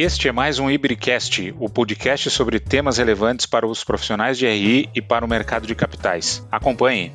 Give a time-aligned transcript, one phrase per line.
[0.00, 4.88] Este é mais um Ibricast, o podcast sobre temas relevantes para os profissionais de RI
[4.94, 6.46] e para o mercado de capitais.
[6.52, 7.12] Acompanhe.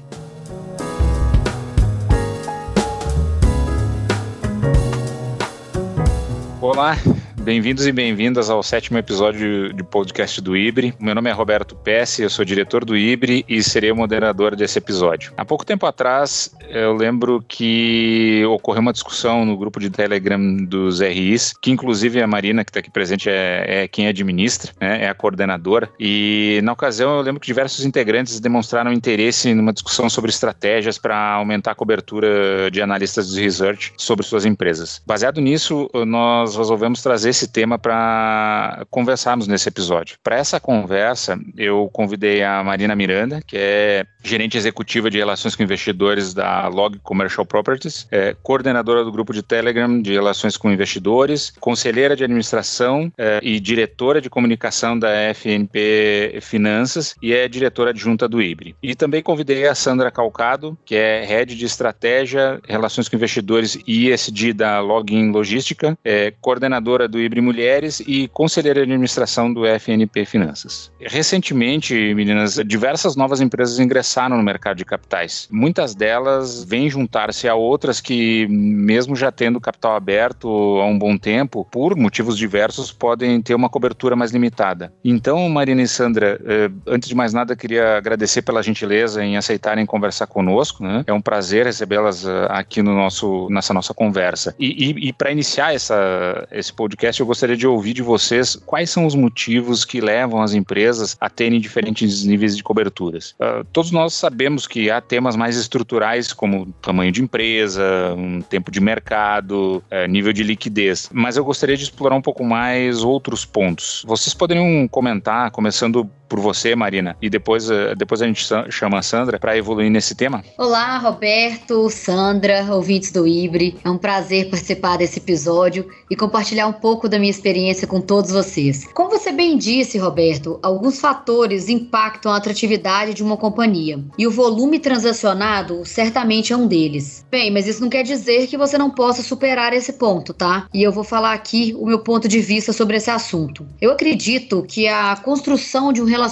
[6.60, 6.98] Olá,
[7.44, 10.94] Bem-vindos e bem-vindas ao sétimo episódio de podcast do Ibre.
[10.98, 14.78] Meu nome é Roberto Pesce, eu sou diretor do Ibre e serei o moderador desse
[14.78, 15.34] episódio.
[15.36, 21.02] Há pouco tempo atrás, eu lembro que ocorreu uma discussão no grupo de Telegram dos
[21.02, 25.10] RIs, que inclusive a Marina, que está aqui presente, é, é, quem administra, né, é
[25.10, 25.90] a coordenadora.
[26.00, 31.34] E na ocasião, eu lembro que diversos integrantes demonstraram interesse numa discussão sobre estratégias para
[31.34, 35.02] aumentar a cobertura de analistas de research sobre suas empresas.
[35.06, 40.18] Baseado nisso, nós resolvemos trazer esse tema para conversarmos nesse episódio.
[40.24, 45.64] Para essa conversa, eu convidei a Marina Miranda, que é gerente executiva de relações com
[45.64, 51.54] investidores da Log Commercial Properties, é coordenadora do grupo de Telegram de relações com investidores,
[51.60, 58.28] conselheira de administração é, e diretora de comunicação da FNP Finanças e é diretora adjunta
[58.28, 58.76] do IBRE.
[58.82, 64.10] E também convidei a Sandra Calcado, que é head de estratégia, relações com investidores e
[64.10, 70.26] ESG da Login Logística, é coordenadora do IBRE Mulheres e conselheira de administração do FNP
[70.26, 70.92] Finanças.
[71.02, 75.48] Recentemente, meninas, diversas novas empresas ingressaram no mercado de capitais.
[75.52, 80.48] Muitas delas vêm juntar-se a outras que, mesmo já tendo capital aberto
[80.82, 84.92] há um bom tempo, por motivos diversos, podem ter uma cobertura mais limitada.
[85.04, 89.86] Então, Marina e Sandra, eh, antes de mais nada, queria agradecer pela gentileza em aceitarem
[89.86, 90.84] conversar conosco.
[90.84, 91.04] Né?
[91.06, 94.56] É um prazer recebê-las eh, aqui no nosso, nessa nossa conversa.
[94.60, 98.56] E, e, e para iniciar essa, esse podcast, podcast, eu gostaria de ouvir de vocês
[98.56, 103.36] quais são os motivos que levam as empresas a terem diferentes níveis de coberturas.
[103.40, 108.72] Uh, todos nós sabemos que há temas mais estruturais, como tamanho de empresa, um tempo
[108.72, 113.46] de mercado, uh, nível de liquidez, mas eu gostaria de explorar um pouco mais outros
[113.46, 114.04] pontos.
[114.06, 119.04] Vocês poderiam comentar, começando por você, Marina, e depois, uh, depois a gente chama a
[119.04, 120.44] Sandra para evoluir nesse tema?
[120.58, 123.78] Olá, Roberto, Sandra, ouvintes do Ibre.
[123.86, 128.32] É um prazer participar desse episódio e compartilhar um pouco da minha experiência com todos
[128.32, 128.88] vocês.
[128.96, 134.32] Como você bem disse, Roberto, alguns fatores impactam a atratividade de uma companhia e o
[134.32, 137.24] volume transacionado certamente é um deles.
[137.30, 140.68] Bem, mas isso não quer dizer que você não possa superar esse ponto, tá?
[140.74, 143.64] E eu vou falar aqui o meu ponto de vista sobre esse assunto.
[143.80, 146.23] Eu acredito que a construção de um relacionamento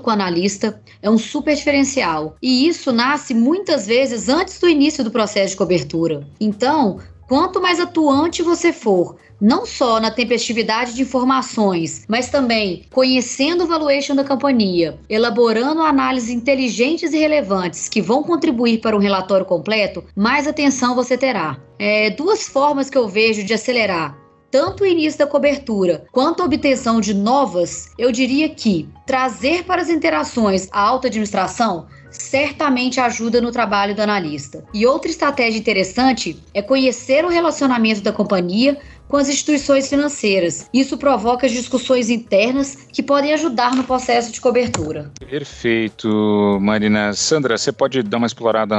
[0.00, 5.04] com o analista é um super diferencial e isso nasce muitas vezes antes do início
[5.04, 6.26] do processo de cobertura.
[6.40, 6.98] Então,
[7.28, 13.66] quanto mais atuante você for não só na tempestividade de informações, mas também conhecendo o
[13.66, 20.04] valuation da companhia, elaborando análises inteligentes e relevantes que vão contribuir para um relatório completo,
[20.14, 21.58] mais atenção você terá.
[21.78, 24.19] É, duas formas que eu vejo de acelerar
[24.50, 29.82] tanto o início da cobertura quanto a obtenção de novas, eu diria que trazer para
[29.82, 34.64] as interações a alta administração certamente ajuda no trabalho do analista.
[34.74, 38.78] E outra estratégia interessante é conhecer o relacionamento da companhia
[39.08, 40.68] com as instituições financeiras.
[40.72, 45.10] Isso provoca discussões internas que podem ajudar no processo de cobertura.
[45.28, 47.12] Perfeito, Marina.
[47.12, 48.76] Sandra, você pode dar uma explorada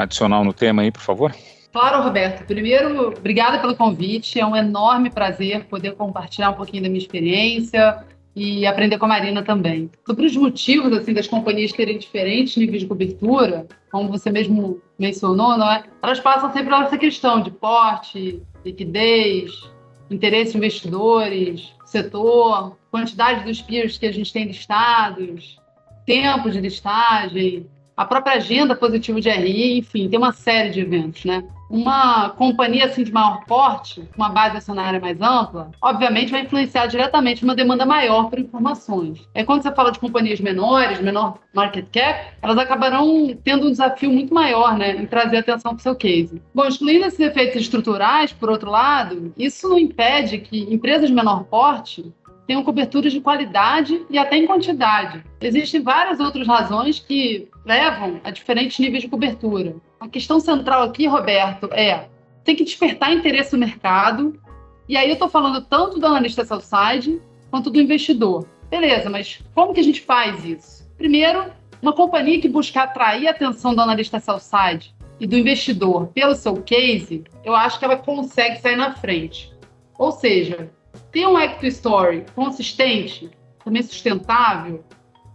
[0.00, 1.32] adicional no tema aí, por favor?
[1.72, 2.46] Claro, Roberto.
[2.46, 4.40] Primeiro, obrigada pelo convite.
[4.40, 9.08] É um enorme prazer poder compartilhar um pouquinho da minha experiência e aprender com a
[9.08, 9.90] Marina também.
[10.06, 15.58] Sobre os motivos assim das companhias terem diferentes níveis de cobertura, como você mesmo mencionou,
[15.58, 15.84] não é?
[16.02, 19.68] Elas passam sempre por essa questão de porte, liquidez,
[20.10, 25.58] interesse de investidores, setor, quantidade dos peers que a gente tem listados,
[26.06, 31.24] tempo de listagem, a própria agenda positiva de RI, enfim, tem uma série de eventos,
[31.24, 31.42] né?
[31.70, 37.44] Uma companhia assim de maior porte, uma base acionária mais ampla, obviamente vai influenciar diretamente
[37.44, 39.28] uma demanda maior por informações.
[39.34, 44.10] É quando você fala de companhias menores, menor market cap, elas acabarão tendo um desafio
[44.10, 46.40] muito maior, né, em trazer atenção para o seu case.
[46.54, 51.44] Bom, excluindo esses efeitos estruturais, por outro lado, isso não impede que empresas de menor
[51.44, 52.12] porte
[52.48, 55.22] tenham coberturas de qualidade e até em quantidade.
[55.38, 59.76] Existem várias outras razões que levam a diferentes níveis de cobertura.
[60.00, 62.08] A questão central aqui, Roberto, é
[62.42, 64.40] tem que despertar interesse no mercado.
[64.88, 68.48] E aí eu estou falando tanto do analista sell-side quanto do investidor.
[68.70, 70.90] Beleza, mas como que a gente faz isso?
[70.96, 71.52] Primeiro,
[71.82, 76.62] uma companhia que buscar atrair a atenção do analista sell-side e do investidor pelo seu
[76.62, 79.52] case, eu acho que ela consegue sair na frente.
[79.98, 80.70] Ou seja,
[81.12, 83.30] ter um equity story consistente,
[83.64, 84.84] também sustentável,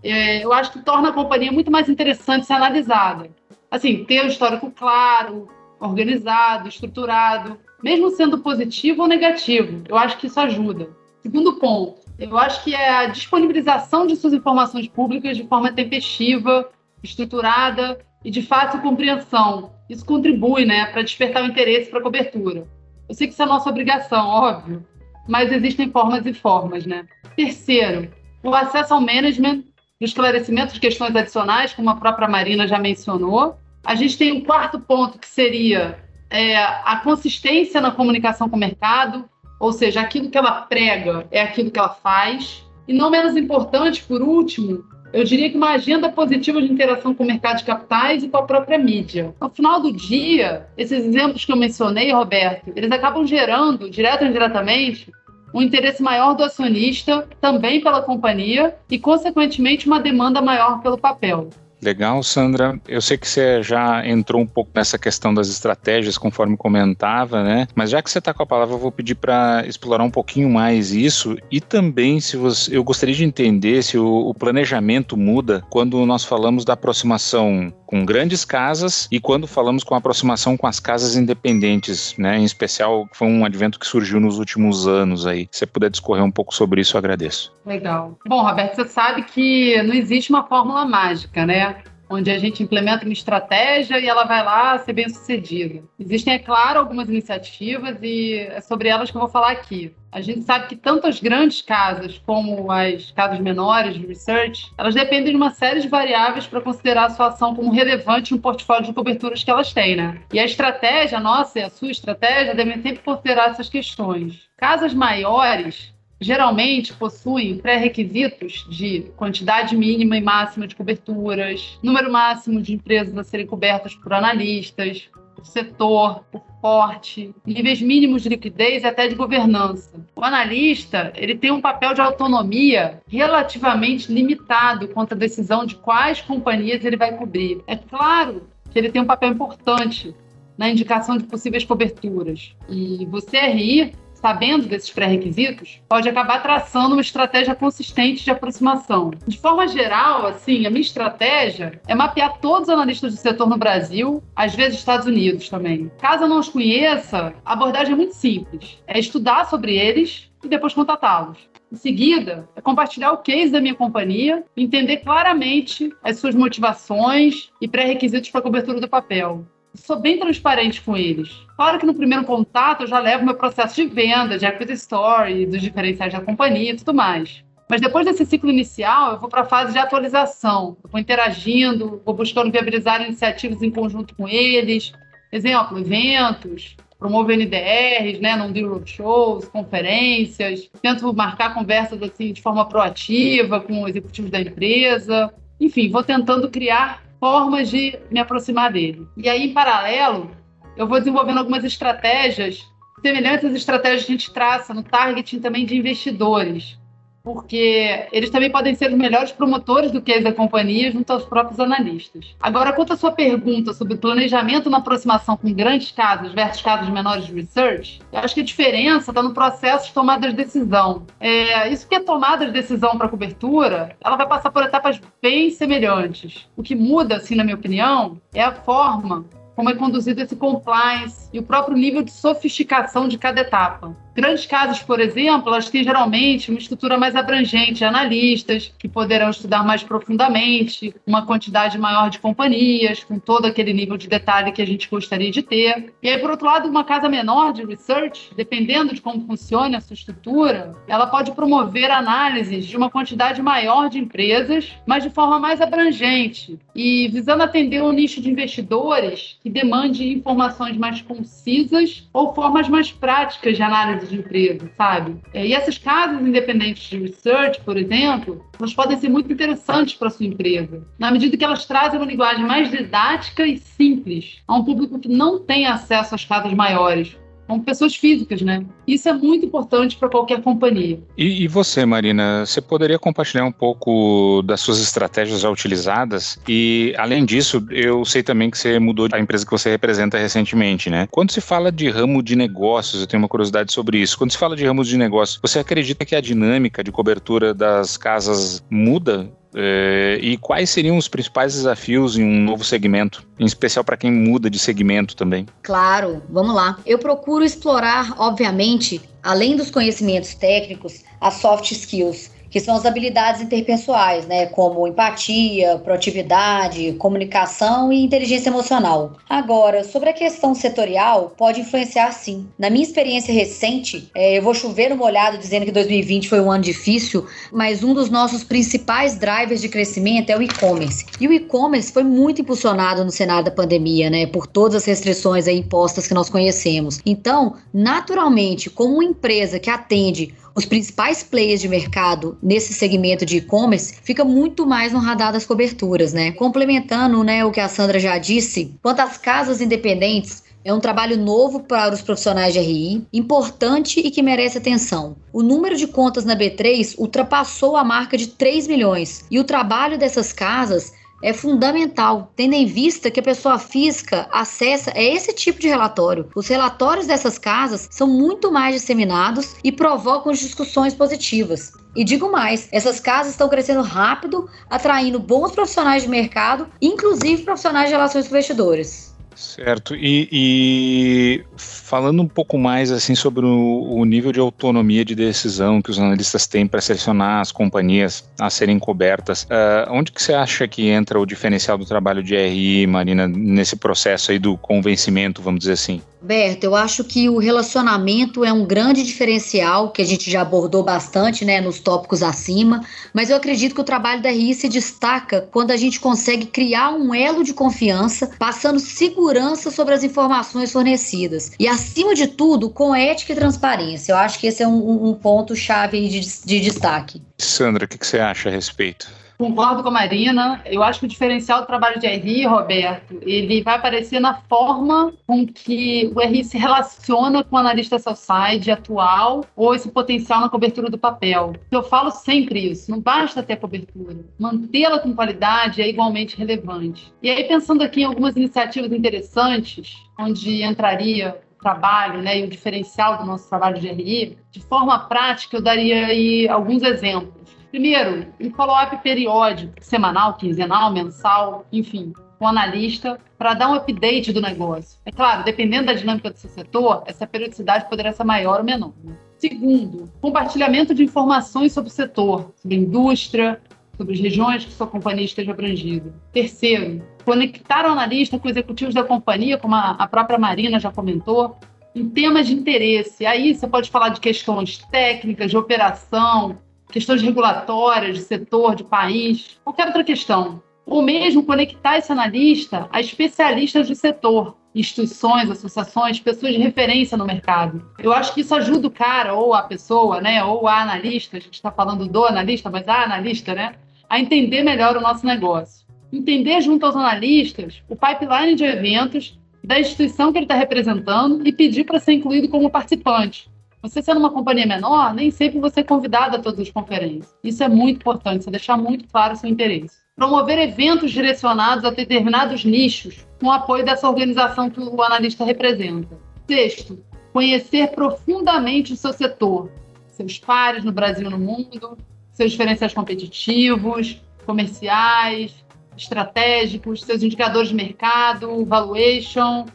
[0.04, 3.30] é, eu acho que torna a companhia muito mais interessante ser analisada.
[3.72, 5.48] Assim, ter um histórico claro,
[5.80, 10.90] organizado, estruturado, mesmo sendo positivo ou negativo, eu acho que isso ajuda.
[11.22, 16.70] Segundo ponto, eu acho que é a disponibilização de suas informações públicas de forma tempestiva,
[17.02, 19.72] estruturada e de fácil compreensão.
[19.90, 22.68] Isso contribui né, para despertar o interesse para a cobertura.
[23.08, 24.86] Eu sei que isso é nossa obrigação, óbvio,
[25.28, 26.86] mas existem formas e formas.
[26.86, 27.06] Né?
[27.36, 28.10] Terceiro,
[28.44, 29.64] o acesso ao management,
[30.02, 33.58] o esclarecimento de questões adicionais, como a própria Marina já mencionou.
[33.86, 36.00] A gente tem um quarto ponto, que seria
[36.30, 39.30] é, a consistência na comunicação com o mercado,
[39.60, 42.66] ou seja, aquilo que ela prega é aquilo que ela faz.
[42.88, 47.24] E não menos importante, por último, eu diria que uma agenda positiva de interação com
[47.24, 49.34] o mercado de capitais e com a própria mídia.
[49.40, 54.28] No final do dia, esses exemplos que eu mencionei, Roberto, eles acabam gerando, direto ou
[54.28, 55.12] indiretamente,
[55.54, 61.52] um interesse maior do acionista, também pela companhia, e, consequentemente, uma demanda maior pelo papel.
[61.84, 62.80] Legal, Sandra.
[62.88, 67.68] Eu sei que você já entrou um pouco nessa questão das estratégias, conforme comentava, né?
[67.76, 70.50] Mas já que você está com a palavra, eu vou pedir para explorar um pouquinho
[70.50, 75.64] mais isso e também se você, eu gostaria de entender se o, o planejamento muda
[75.70, 80.80] quando nós falamos da aproximação com grandes casas e quando falamos com aproximação com as
[80.80, 82.40] casas independentes, né?
[82.40, 85.48] Em especial, foi um advento que surgiu nos últimos anos aí.
[85.52, 87.54] Se você puder discorrer um pouco sobre isso, eu agradeço.
[87.64, 88.18] Legal.
[88.28, 91.84] Bom, Roberto, você sabe que não existe uma fórmula mágica, né?
[92.10, 95.84] Onde a gente implementa uma estratégia e ela vai lá ser bem sucedida.
[96.00, 99.94] Existem, é claro, algumas iniciativas e é sobre elas que eu vou falar aqui.
[100.12, 104.94] A gente sabe que tanto as grandes casas como as casas menores de research, elas
[104.94, 108.86] dependem de uma série de variáveis para considerar a sua ação como relevante no portfólio
[108.86, 110.22] de coberturas que elas têm, né?
[110.32, 114.48] E a estratégia, nossa e a sua estratégia, devem sempre considerar essas questões.
[114.56, 115.93] Casas maiores,
[116.24, 123.24] geralmente possuem pré-requisitos de quantidade mínima e máxima de coberturas, número máximo de empresas a
[123.24, 129.16] serem cobertas por analistas, o setor, o porte, níveis mínimos de liquidez e até de
[129.16, 129.92] governança.
[130.16, 136.22] O analista ele tem um papel de autonomia relativamente limitado quanto à decisão de quais
[136.22, 137.62] companhias ele vai cobrir.
[137.68, 140.16] É claro que ele tem um papel importante
[140.58, 142.56] na indicação de possíveis coberturas.
[142.70, 143.94] E você, RI,
[144.24, 149.12] sabendo desses pré-requisitos, pode acabar traçando uma estratégia consistente de aproximação.
[149.28, 153.58] De forma geral, assim, a minha estratégia é mapear todos os analistas do setor no
[153.58, 155.92] Brasil, às vezes Estados Unidos também.
[156.00, 158.82] Caso eu não os conheça, a abordagem é muito simples.
[158.88, 161.38] É estudar sobre eles e depois contatá-los.
[161.70, 167.68] Em seguida, é compartilhar o case da minha companhia, entender claramente as suas motivações e
[167.68, 171.30] pré-requisitos para a cobertura do papel sou bem transparente com eles.
[171.56, 175.46] Claro que no primeiro contato eu já levo meu processo de venda, de equity story,
[175.46, 177.44] dos diferenciais da companhia e tudo mais.
[177.70, 180.78] Mas depois desse ciclo inicial, eu vou para a fase de atualização.
[180.84, 184.92] Eu vou interagindo, vou buscando viabilizar iniciativas em conjunto com eles.
[185.32, 190.70] Exemplo, eventos, promover NDRs, né, não deal roadshows, conferências.
[190.82, 195.34] Tento marcar conversas assim de forma proativa com executivos da empresa.
[195.60, 199.08] Enfim, vou tentando criar formas de me aproximar dele.
[199.16, 200.30] E aí, em paralelo,
[200.76, 202.70] eu vou desenvolvendo algumas estratégias
[203.02, 206.78] semelhantes às estratégias que a gente traça no targeting também de investidores
[207.24, 211.58] porque eles também podem ser os melhores promotores do case da companhia junto aos próprios
[211.58, 212.36] analistas.
[212.42, 217.26] Agora, quanto à sua pergunta sobre planejamento na aproximação com grandes casos versus casos menores
[217.26, 221.06] de research, eu acho que a diferença está no processo de tomada de decisão.
[221.18, 225.50] É, isso que é tomada de decisão para cobertura, ela vai passar por etapas bem
[225.50, 226.50] semelhantes.
[226.58, 229.24] O que muda, assim, na minha opinião, é a forma
[229.56, 233.96] como é conduzido esse compliance e o próprio nível de sofisticação de cada etapa.
[234.16, 239.66] Grandes casas, por exemplo, elas têm geralmente uma estrutura mais abrangente analistas que poderão estudar
[239.66, 244.68] mais profundamente, uma quantidade maior de companhias, com todo aquele nível de detalhe que a
[244.68, 245.92] gente gostaria de ter.
[246.02, 249.82] E aí, por outro lado, uma casa menor de research, dependendo de como funciona a
[249.82, 255.40] sua estrutura, ela pode promover análises de uma quantidade maior de empresas, mas de forma
[255.40, 262.34] mais abrangente e visando atender um nicho de investidores que demande informações mais concisas ou
[262.36, 265.18] formas mais práticas de análise de empresa, sabe?
[265.34, 270.10] É, e essas casas independentes de research, por exemplo, elas podem ser muito interessantes para
[270.10, 274.64] sua empresa, na medida que elas trazem uma linguagem mais didática e simples a um
[274.64, 277.18] público que não tem acesso às casas maiores,
[277.54, 278.66] como pessoas físicas, né?
[278.88, 281.00] Isso é muito importante para qualquer companhia.
[281.16, 286.40] E, e, você, Marina, você poderia compartilhar um pouco das suas estratégias já utilizadas?
[286.48, 290.90] E, além disso, eu sei também que você mudou a empresa que você representa recentemente,
[290.90, 291.08] né?
[291.12, 294.18] Quando se fala de ramo de negócios, eu tenho uma curiosidade sobre isso.
[294.18, 297.98] Quando se fala de ramos de negócios, você acredita que a dinâmica de cobertura das
[297.98, 303.84] casas muda É, e quais seriam os principais desafios em um novo segmento, em especial
[303.84, 305.46] para quem muda de segmento também?
[305.62, 306.78] Claro, vamos lá.
[306.86, 313.42] Eu procuro explorar, obviamente, além dos conhecimentos técnicos, as soft skills que são as habilidades
[313.42, 319.14] interpessoais, né, como empatia, proatividade, comunicação e inteligência emocional.
[319.28, 322.46] Agora, sobre a questão setorial, pode influenciar sim.
[322.60, 326.52] Na minha experiência recente, é, eu vou chover no molhado dizendo que 2020 foi um
[326.52, 331.08] ano difícil, mas um dos nossos principais drivers de crescimento é o e-commerce.
[331.20, 335.48] E o e-commerce foi muito impulsionado no cenário da pandemia, né, por todas as restrições
[335.48, 337.00] impostas que nós conhecemos.
[337.04, 343.38] Então, naturalmente, como uma empresa que atende os principais players de mercado nesse segmento de
[343.38, 346.32] e-commerce fica muito mais no radar das coberturas, né?
[346.32, 351.18] Complementando, né, o que a Sandra já disse, quanto às casas independentes, é um trabalho
[351.18, 355.16] novo para os profissionais de RI, importante e que merece atenção.
[355.34, 359.98] O número de contas na B3 ultrapassou a marca de 3 milhões e o trabalho
[359.98, 365.60] dessas casas é fundamental, tendo em vista que a pessoa física acessa é esse tipo
[365.60, 366.30] de relatório.
[366.36, 371.72] Os relatórios dessas casas são muito mais disseminados e provocam discussões positivas.
[371.96, 377.88] E digo mais, essas casas estão crescendo rápido, atraindo bons profissionais de mercado, inclusive profissionais
[377.88, 379.13] de relações com investidores.
[379.36, 379.96] Certo.
[379.96, 385.82] E, e, falando um pouco mais assim sobre o, o, nível de autonomia de decisão
[385.82, 390.34] que os analistas têm para selecionar as companhias a serem cobertas, uh, onde que você
[390.34, 395.42] acha que entra o diferencial do trabalho de RI, Marina, nesse processo aí do convencimento,
[395.42, 396.02] vamos dizer assim?
[396.22, 400.82] Berto, eu acho que o relacionamento é um grande diferencial que a gente já abordou
[400.82, 402.82] bastante, né, nos tópicos acima,
[403.14, 406.92] mas eu acredito que o trabalho da RI se destaca quando a gente consegue criar
[406.92, 409.23] um elo de confiança, passando segurança
[409.72, 414.12] sobre as informações fornecidas e, acima de tudo, com ética e transparência.
[414.12, 417.22] Eu acho que esse é um, um ponto chave de, de destaque.
[417.38, 419.23] Sandra, o que, que você acha a respeito?
[419.38, 420.62] Concordo com a Marina.
[420.66, 425.14] Eu acho que o diferencial do trabalho de RI, Roberto, ele vai aparecer na forma
[425.28, 430.50] com que o RI se relaciona com o analista sell-side atual ou esse potencial na
[430.50, 431.54] cobertura do papel.
[431.72, 434.18] Eu falo sempre isso, não basta ter cobertura.
[434.40, 437.14] Mantê-la com qualidade é igualmente relevante.
[437.22, 443.18] E aí, pensando aqui em algumas iniciativas interessantes, onde entraria trabalho né, e o diferencial
[443.18, 447.63] do nosso trabalho de RI, de forma prática, eu daria aí alguns exemplos.
[447.74, 454.32] Primeiro, um follow-up periódico, semanal, quinzenal, mensal, enfim, com um analista, para dar um update
[454.32, 455.00] do negócio.
[455.04, 458.94] É claro, dependendo da dinâmica do seu setor, essa periodicidade poderia ser maior ou menor.
[459.04, 459.16] Né?
[459.40, 463.60] Segundo, compartilhamento de informações sobre o setor, sobre a indústria,
[463.98, 466.14] sobre as regiões que sua companhia esteja abrangida.
[466.32, 471.58] Terceiro, conectar o analista com executivos da companhia, como a própria Marina já comentou,
[471.96, 473.26] em temas de interesse.
[473.26, 476.56] Aí você pode falar de questões técnicas, de operação,
[476.94, 480.62] questões regulatórias, de setor, de país, qualquer outra questão.
[480.86, 487.26] Ou mesmo conectar esse analista a especialistas do setor, instituições, associações, pessoas de referência no
[487.26, 487.84] mercado.
[487.98, 491.40] Eu acho que isso ajuda o cara, ou a pessoa, né, ou a analista, a
[491.40, 493.74] gente está falando do analista, mas a analista, né,
[494.08, 495.88] a entender melhor o nosso negócio.
[496.12, 501.52] Entender junto aos analistas o pipeline de eventos da instituição que ele está representando e
[501.52, 503.50] pedir para ser incluído como participante.
[503.84, 507.36] Você sendo uma companhia menor, nem sempre você é convidado a todas as conferências.
[507.44, 509.98] Isso é muito importante, você deixar muito claro o seu interesse.
[510.16, 516.18] Promover eventos direcionados a determinados nichos, com o apoio dessa organização que o analista representa.
[516.48, 519.70] Sexto, conhecer profundamente o seu setor,
[520.08, 521.98] seus pares no Brasil e no mundo,
[522.32, 525.54] seus diferenciais competitivos, comerciais,
[525.98, 529.66] estratégicos, seus indicadores de mercado, valuation,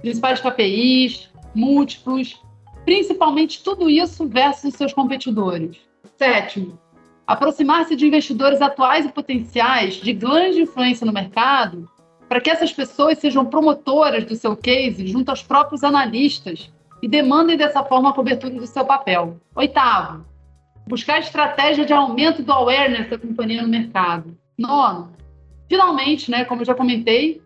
[0.00, 2.42] principais KPIs, múltiplos,
[2.84, 5.76] principalmente tudo isso versus seus competidores.
[6.16, 6.78] Sétimo,
[7.26, 11.88] aproximar-se de investidores atuais e potenciais de grande influência no mercado
[12.28, 16.72] para que essas pessoas sejam promotoras do seu case junto aos próprios analistas
[17.02, 19.36] e demandem dessa forma a cobertura do seu papel.
[19.54, 20.24] Oitavo,
[20.86, 24.36] buscar estratégia de aumento do awareness da companhia no mercado.
[24.56, 25.12] Nono,
[25.68, 27.42] finalmente, né, como eu já comentei,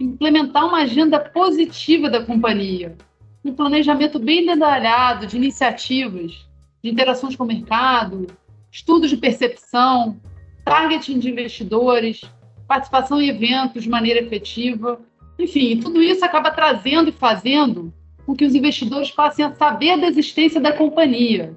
[0.00, 2.96] implementar uma agenda positiva da companhia,
[3.44, 6.46] um planejamento bem detalhado de iniciativas,
[6.82, 8.26] de interações com o mercado,
[8.70, 10.20] estudos de percepção,
[10.64, 12.22] targeting de investidores,
[12.68, 15.00] participação em eventos de maneira efetiva.
[15.38, 17.92] Enfim, tudo isso acaba trazendo e fazendo
[18.24, 21.56] com que os investidores passem a saber da existência da companhia.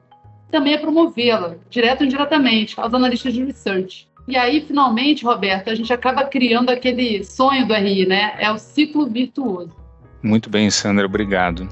[0.49, 4.07] Também é promovê-la, direto ou indiretamente, aos analistas de research.
[4.27, 8.35] E aí, finalmente, Roberto, a gente acaba criando aquele sonho do RI, né?
[8.39, 9.84] É o ciclo virtuoso.
[10.25, 11.69] Muito bem, Sandra, obrigado.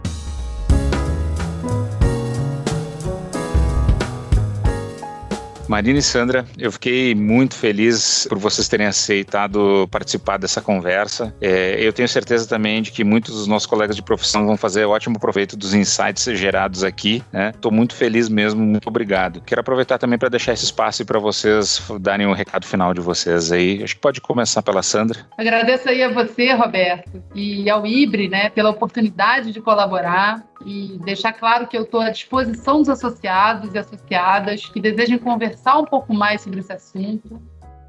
[5.68, 11.34] Marina e Sandra, eu fiquei muito feliz por vocês terem aceitado participar dessa conversa.
[11.42, 14.86] É, eu tenho certeza também de que muitos dos nossos colegas de profissão vão fazer
[14.86, 17.24] ótimo proveito dos insights gerados aqui.
[17.54, 17.78] Estou né?
[17.78, 19.42] muito feliz mesmo, muito obrigado.
[19.42, 23.02] Quero aproveitar também para deixar esse espaço para vocês darem o um recado final de
[23.02, 23.82] vocês aí.
[23.84, 25.20] Acho que pode começar pela Sandra.
[25.38, 31.34] Agradeço aí a você, Roberto, e ao IBRE, né, pela oportunidade de colaborar e deixar
[31.34, 36.14] claro que eu estou à disposição dos associados e associadas que desejem conversar um pouco
[36.14, 37.42] mais sobre esse assunto.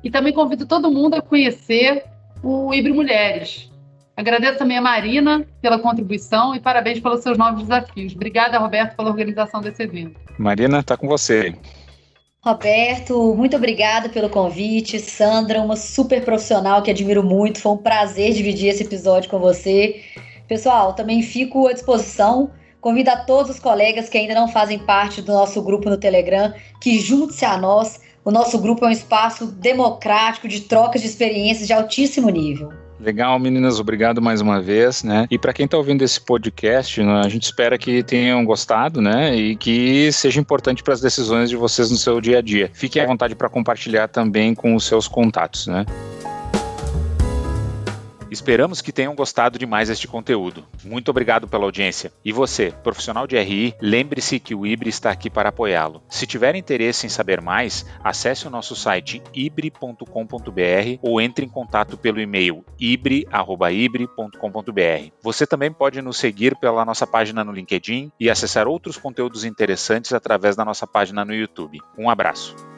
[0.02, 2.04] E também convido todo mundo a conhecer
[2.42, 3.70] o Ibre Mulheres.
[4.16, 8.14] Agradeço também a Marina pela contribuição e parabéns pelos seus novos desafios.
[8.14, 10.20] Obrigada, Roberto, pela organização desse evento.
[10.38, 11.54] Marina, está com você.
[12.40, 15.00] Roberto, muito obrigada pelo convite.
[15.00, 17.58] Sandra, uma super profissional que admiro muito.
[17.58, 20.02] Foi um prazer dividir esse episódio com você.
[20.46, 22.50] Pessoal, também fico à disposição
[22.84, 26.52] Convido a todos os colegas que ainda não fazem parte do nosso grupo no Telegram
[26.78, 27.98] que junte-se a nós.
[28.22, 32.74] O nosso grupo é um espaço democrático de trocas de experiências de altíssimo nível.
[33.00, 35.26] Legal, meninas, obrigado mais uma vez, né?
[35.30, 39.34] E para quem está ouvindo esse podcast, né, a gente espera que tenham gostado, né?
[39.34, 42.70] E que seja importante para as decisões de vocês no seu dia a dia.
[42.74, 45.86] Fiquem à vontade para compartilhar também com os seus contatos, né?
[48.34, 50.66] Esperamos que tenham gostado de mais este conteúdo.
[50.82, 52.12] Muito obrigado pela audiência.
[52.24, 56.02] E você, profissional de RI, lembre-se que o IBRE está aqui para apoiá-lo.
[56.08, 61.96] Se tiver interesse em saber mais, acesse o nosso site ibre.com.br ou entre em contato
[61.96, 65.12] pelo e-mail ibre.ibre.com.br.
[65.22, 70.12] Você também pode nos seguir pela nossa página no LinkedIn e acessar outros conteúdos interessantes
[70.12, 71.80] através da nossa página no YouTube.
[71.96, 72.73] Um abraço.